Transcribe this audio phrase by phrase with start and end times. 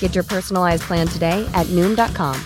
[0.00, 2.36] Get your personalized plan today at Noom.com.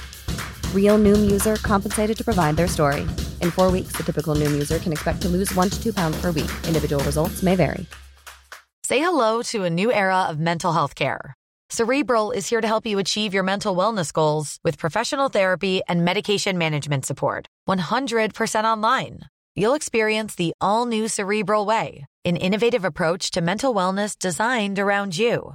[0.72, 3.00] Real Noom user compensated to provide their story.
[3.40, 6.16] In four weeks, the typical Noom user can expect to lose one to two pounds
[6.20, 6.50] per week.
[6.68, 7.86] Individual results may vary.
[8.84, 11.34] Say hello to a new era of mental health care.
[11.70, 16.04] Cerebral is here to help you achieve your mental wellness goals with professional therapy and
[16.04, 17.46] medication management support.
[17.68, 19.20] 100% online.
[19.56, 25.16] You'll experience the all new Cerebral Way, an innovative approach to mental wellness designed around
[25.16, 25.54] you.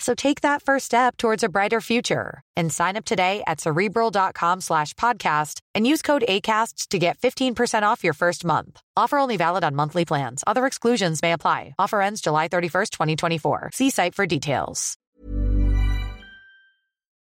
[0.00, 4.62] So take that first step towards a brighter future and sign up today at cerebral.com
[4.62, 8.80] slash podcast and use code ACasts to get 15% off your first month.
[8.96, 10.42] Offer only valid on monthly plans.
[10.46, 11.74] Other exclusions may apply.
[11.78, 13.70] Offer ends July 31st, 2024.
[13.74, 14.96] See site for details.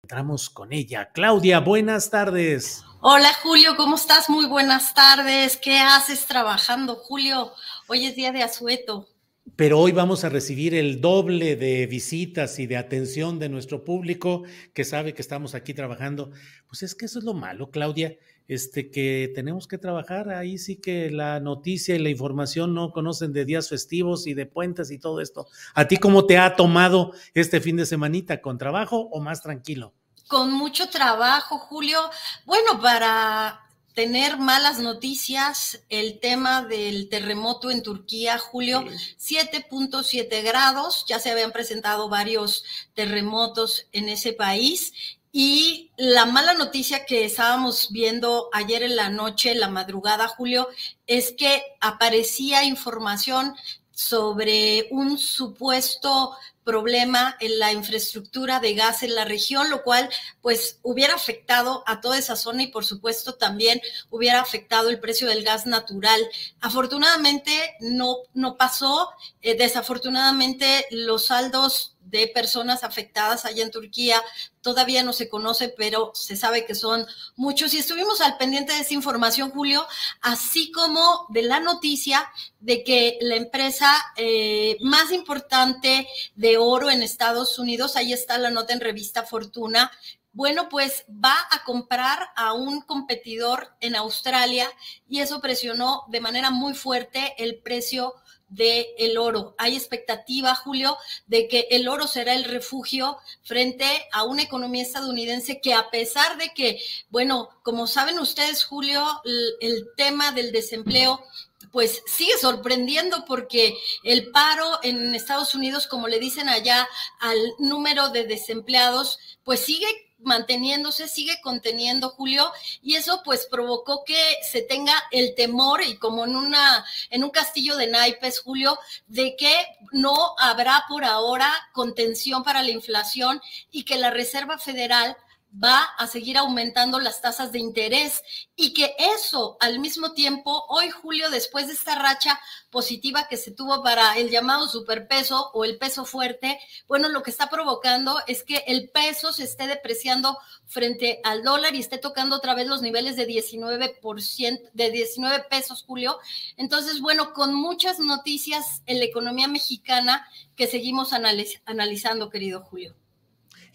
[0.03, 1.09] Entramos con ella.
[1.13, 2.83] Claudia, buenas tardes.
[2.99, 4.29] Hola Julio, ¿cómo estás?
[4.29, 5.57] Muy buenas tardes.
[5.57, 7.53] ¿Qué haces trabajando, Julio?
[7.87, 9.07] Hoy es día de asueto
[9.55, 14.43] pero hoy vamos a recibir el doble de visitas y de atención de nuestro público
[14.73, 16.31] que sabe que estamos aquí trabajando.
[16.67, 20.77] Pues es que eso es lo malo, Claudia, este que tenemos que trabajar ahí sí
[20.77, 24.97] que la noticia y la información no conocen de días festivos y de puentes y
[24.97, 25.47] todo esto.
[25.75, 29.93] ¿A ti cómo te ha tomado este fin de semanita con trabajo o más tranquilo?
[30.27, 31.99] Con mucho trabajo, Julio.
[32.45, 33.62] Bueno, para
[33.93, 38.83] tener malas noticias, el tema del terremoto en Turquía, Julio,
[39.19, 44.93] 7.7 grados, ya se habían presentado varios terremotos en ese país.
[45.31, 50.67] Y la mala noticia que estábamos viendo ayer en la noche, la madrugada, Julio,
[51.07, 53.55] es que aparecía información
[53.93, 60.09] sobre un supuesto problema en la infraestructura de gas en la región, lo cual
[60.41, 65.27] pues hubiera afectado a toda esa zona y por supuesto también hubiera afectado el precio
[65.27, 66.21] del gas natural.
[66.61, 69.09] Afortunadamente no, no pasó,
[69.41, 74.21] eh, desafortunadamente los saldos de personas afectadas allá en Turquía.
[74.61, 77.05] Todavía no se conoce, pero se sabe que son
[77.35, 77.73] muchos.
[77.73, 79.85] Y estuvimos al pendiente de esa información, Julio,
[80.21, 87.03] así como de la noticia de que la empresa eh, más importante de oro en
[87.03, 89.91] Estados Unidos, ahí está la nota en revista Fortuna,
[90.33, 94.67] bueno, pues va a comprar a un competidor en Australia
[95.07, 98.15] y eso presionó de manera muy fuerte el precio
[98.53, 99.55] del el oro.
[99.57, 100.97] Hay expectativa, Julio,
[101.27, 106.37] de que el oro será el refugio frente a una economía estadounidense que a pesar
[106.37, 111.23] de que, bueno, como saben ustedes, Julio, el, el tema del desempleo
[111.71, 116.87] pues sigue sorprendiendo porque el paro en Estados Unidos, como le dicen allá
[117.19, 119.87] al número de desempleados, pues sigue
[120.23, 122.51] manteniéndose, sigue conteniendo, Julio,
[122.81, 127.29] y eso pues provocó que se tenga el temor y como en una en un
[127.29, 129.53] castillo de naipes, Julio, de que
[129.91, 133.41] no habrá por ahora contención para la inflación
[133.71, 135.17] y que la Reserva Federal
[135.61, 138.23] va a seguir aumentando las tasas de interés
[138.55, 142.39] y que eso al mismo tiempo, hoy Julio, después de esta racha
[142.71, 147.31] positiva que se tuvo para el llamado superpeso o el peso fuerte, bueno, lo que
[147.31, 152.35] está provocando es que el peso se esté depreciando frente al dólar y esté tocando
[152.35, 156.17] otra vez los niveles de 19%, de 19 pesos, Julio.
[156.57, 162.95] Entonces, bueno, con muchas noticias en la economía mexicana que seguimos analizando, querido Julio.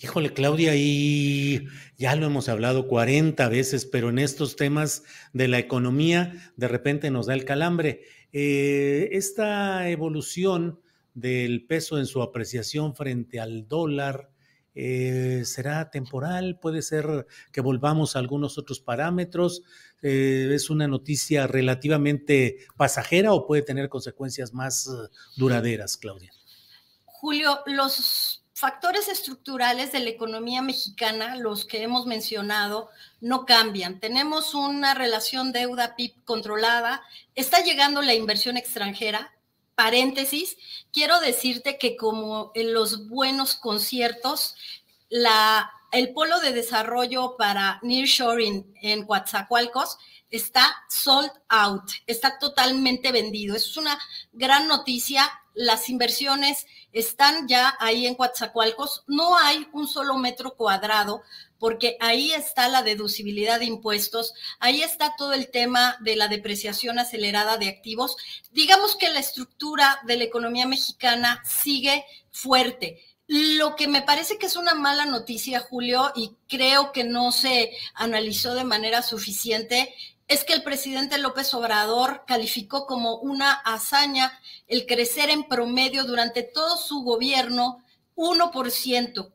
[0.00, 1.66] Híjole, Claudia, y
[1.96, 5.02] ya lo hemos hablado 40 veces, pero en estos temas
[5.32, 8.02] de la economía, de repente nos da el calambre.
[8.32, 10.80] Eh, esta evolución
[11.14, 14.30] del peso en su apreciación frente al dólar,
[14.76, 16.60] eh, ¿será temporal?
[16.60, 19.64] ¿Puede ser que volvamos a algunos otros parámetros?
[20.00, 24.88] Eh, ¿Es una noticia relativamente pasajera o puede tener consecuencias más
[25.36, 26.30] duraderas, Claudia?
[27.20, 28.27] Julio, los
[28.58, 32.90] factores estructurales de la economía mexicana, los que hemos mencionado,
[33.20, 34.00] no cambian.
[34.00, 37.02] Tenemos una relación deuda-PIB controlada,
[37.34, 39.32] está llegando la inversión extranjera.
[39.74, 40.56] Paréntesis,
[40.92, 44.56] quiero decirte que como en los buenos conciertos,
[45.92, 49.98] el polo de desarrollo para nearshoring en Coatzacoalcos
[50.30, 53.54] está sold out, está totalmente vendido.
[53.54, 53.98] Es una
[54.32, 55.30] gran noticia.
[55.58, 59.02] Las inversiones están ya ahí en Coatzacoalcos.
[59.08, 61.24] No hay un solo metro cuadrado
[61.58, 67.00] porque ahí está la deducibilidad de impuestos, ahí está todo el tema de la depreciación
[67.00, 68.16] acelerada de activos.
[68.52, 73.02] Digamos que la estructura de la economía mexicana sigue fuerte.
[73.28, 77.72] Lo que me parece que es una mala noticia, Julio, y creo que no se
[77.92, 79.94] analizó de manera suficiente,
[80.28, 86.42] es que el presidente López Obrador calificó como una hazaña el crecer en promedio durante
[86.42, 87.84] todo su gobierno
[88.16, 89.30] 1%.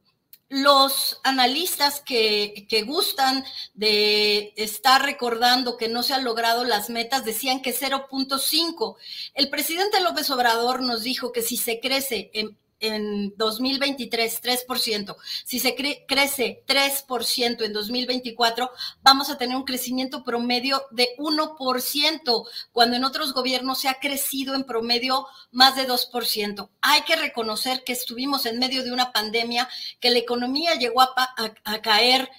[0.50, 3.46] Los analistas que, gustan
[3.76, 8.96] de estar recordando que no se han logrado las metas decían que 0.5.
[9.36, 15.16] El presidente López Obrador nos dijo que si se crece en en 2023 3%,
[15.46, 18.70] si se crece 3% en 2024,
[19.02, 24.54] vamos a tener un crecimiento promedio de 1%, cuando en otros gobiernos se ha crecido
[24.54, 26.70] en promedio más de 2%.
[26.82, 29.70] Hay que reconocer que estuvimos en medio de una pandemia,
[30.00, 32.30] que la economía llegó a, a, a caer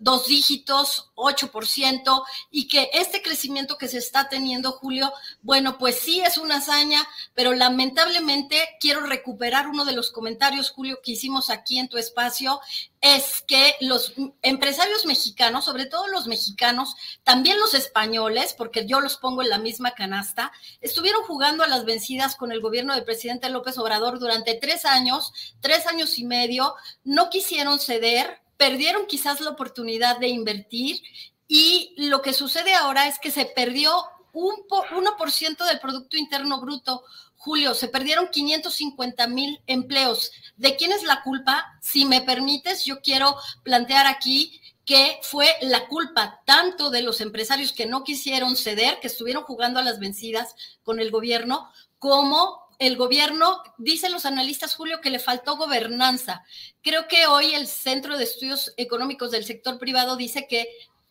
[0.00, 6.20] dos dígitos, 8%, y que este crecimiento que se está teniendo, Julio, bueno, pues sí
[6.20, 11.78] es una hazaña, pero lamentablemente quiero recuperar uno de los comentarios, Julio, que hicimos aquí
[11.78, 12.60] en tu espacio,
[13.00, 19.18] es que los empresarios mexicanos, sobre todo los mexicanos, también los españoles, porque yo los
[19.18, 23.50] pongo en la misma canasta, estuvieron jugando a las vencidas con el gobierno del presidente
[23.50, 29.50] López Obrador durante tres años, tres años y medio, no quisieron ceder, perdieron quizás la
[29.50, 31.02] oportunidad de invertir
[31.48, 33.92] y lo que sucede ahora es que se perdió
[34.32, 37.04] un 1% del Producto Interno Bruto.
[37.36, 40.32] Julio, se perdieron 550 mil empleos.
[40.56, 41.78] ¿De quién es la culpa?
[41.80, 47.72] Si me permites, yo quiero plantear aquí que fue la culpa tanto de los empresarios
[47.72, 52.96] que no quisieron ceder, que estuvieron jugando a las vencidas con el gobierno, como el
[52.96, 56.44] gobierno, dicen los analistas, Julio, que le faltó gobernanza.
[56.82, 60.68] Creo que hoy el Centro de Estudios Económicos del Sector Privado dice que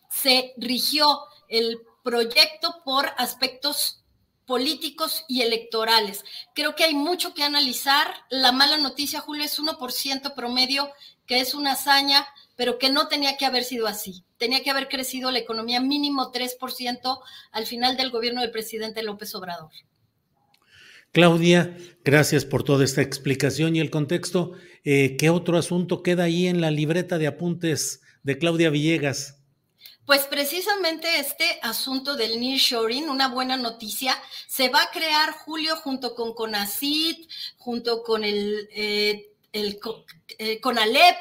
[0.08, 4.04] se rigió el proyecto por aspectos
[4.46, 6.24] políticos y electorales.
[6.54, 8.14] Creo que hay mucho que analizar.
[8.28, 10.90] La mala noticia, Julio, es 1% promedio,
[11.26, 12.26] que es una hazaña,
[12.56, 14.24] pero que no tenía que haber sido así.
[14.36, 17.20] Tenía que haber crecido la economía mínimo 3%
[17.52, 19.72] al final del gobierno del presidente López Obrador.
[21.14, 24.54] Claudia, gracias por toda esta explicación y el contexto.
[24.82, 29.36] Eh, ¿Qué otro asunto queda ahí en la libreta de apuntes de Claudia Villegas?
[30.06, 36.16] Pues precisamente este asunto del nearshoring, una buena noticia, se va a crear, Julio, junto
[36.16, 39.78] con CONACIT, junto con el, eh, el
[40.38, 41.16] eh, CONALEP,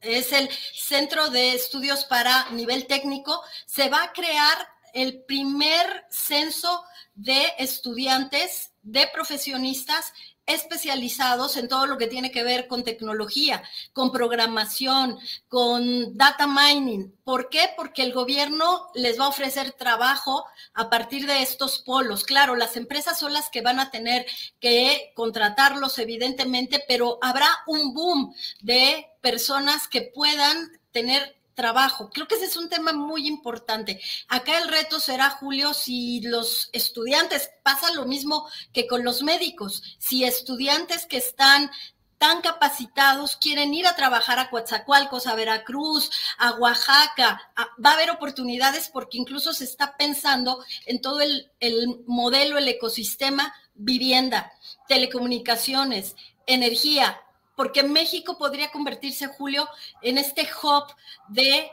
[0.00, 6.84] es el Centro de Estudios para Nivel Técnico, se va a crear el primer censo
[7.14, 10.12] de estudiantes de profesionistas
[10.48, 13.62] especializados en todo lo que tiene que ver con tecnología,
[13.92, 17.14] con programación, con data mining.
[17.22, 17.68] ¿Por qué?
[17.76, 22.24] Porque el gobierno les va a ofrecer trabajo a partir de estos polos.
[22.24, 24.24] Claro, las empresas son las que van a tener
[24.58, 32.08] que contratarlos, evidentemente, pero habrá un boom de personas que puedan tener trabajo.
[32.14, 34.00] Creo que ese es un tema muy importante.
[34.28, 39.82] Acá el reto será, Julio, si los estudiantes, pasa lo mismo que con los médicos,
[39.98, 41.68] si estudiantes que están
[42.16, 47.50] tan capacitados quieren ir a trabajar a Coatzacoalcos, a Veracruz, a Oaxaca,
[47.84, 52.68] va a haber oportunidades porque incluso se está pensando en todo el, el modelo, el
[52.68, 54.52] ecosistema, vivienda,
[54.86, 56.14] telecomunicaciones,
[56.46, 57.20] energía,
[57.58, 59.68] porque México podría convertirse, Julio,
[60.00, 60.84] en este hub
[61.28, 61.68] de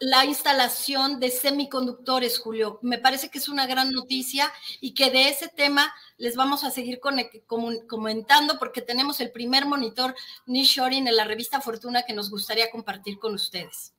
[0.00, 2.78] la instalación de semiconductores, Julio.
[2.82, 6.70] Me parece que es una gran noticia y que de ese tema les vamos a
[6.70, 12.70] seguir comentando porque tenemos el primer monitor Nishoring en la revista Fortuna que nos gustaría
[12.70, 13.94] compartir con ustedes.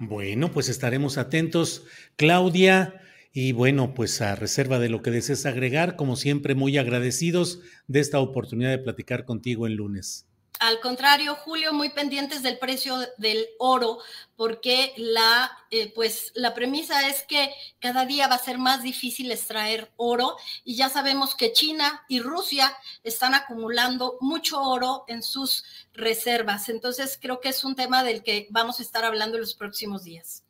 [0.00, 1.84] Bueno, pues estaremos atentos.
[2.16, 3.00] Claudia,
[3.40, 8.00] y bueno, pues a reserva de lo que desees agregar, como siempre, muy agradecidos de
[8.00, 10.26] esta oportunidad de platicar contigo el lunes.
[10.58, 13.98] Al contrario, Julio, muy pendientes del precio del oro,
[14.34, 19.30] porque la, eh, pues, la premisa es que cada día va a ser más difícil
[19.30, 25.64] extraer oro y ya sabemos que China y Rusia están acumulando mucho oro en sus
[25.92, 26.68] reservas.
[26.68, 30.02] Entonces, creo que es un tema del que vamos a estar hablando en los próximos
[30.02, 30.42] días.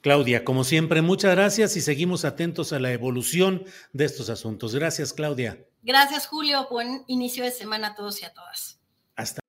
[0.00, 4.74] Claudia, como siempre, muchas gracias y seguimos atentos a la evolución de estos asuntos.
[4.74, 5.58] Gracias, Claudia.
[5.82, 6.68] Gracias, Julio.
[6.70, 8.80] Buen inicio de semana a todos y a todas.
[9.16, 9.40] Hasta.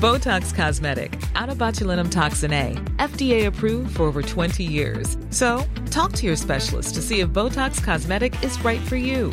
[0.00, 5.18] Botox Cosmetic, out of botulinum toxin A, FDA approved for over 20 years.
[5.30, 9.32] So, talk to your specialist to see if Botox Cosmetic is right for you.